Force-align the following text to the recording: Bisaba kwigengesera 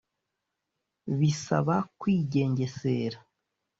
Bisaba 1.17 1.75
kwigengesera 1.99 3.19